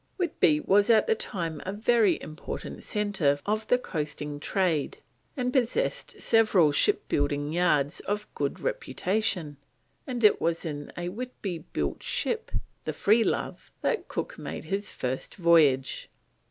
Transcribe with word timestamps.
Whitby 0.17 0.61
was 0.61 0.89
at 0.89 1.05
the 1.05 1.13
time 1.13 1.61
a 1.63 1.71
very 1.71 2.19
important 2.23 2.81
centre 2.81 3.37
of 3.45 3.67
the 3.67 3.77
coasting 3.77 4.39
trade, 4.39 4.97
and 5.37 5.53
possessed 5.53 6.19
several 6.19 6.71
shipbuilding 6.71 7.53
yards 7.53 7.99
of 7.99 8.25
good 8.33 8.59
reputation, 8.59 9.57
and 10.07 10.23
it 10.23 10.41
was 10.41 10.65
in 10.65 10.91
a 10.97 11.09
Whitby 11.09 11.59
built 11.71 12.01
ship, 12.01 12.49
the 12.83 12.93
Freelove, 12.93 13.69
that 13.83 14.07
Cook 14.07 14.39
made 14.39 14.63
his 14.65 14.91
first 14.91 15.35
voyage. 15.35 16.09